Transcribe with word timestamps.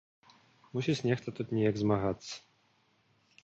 Мусіць 0.77 1.05
нехта 1.11 1.27
тут 1.41 1.47
неяк 1.59 1.75
змагацца. 1.85 2.33